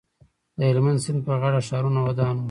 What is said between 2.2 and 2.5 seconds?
وو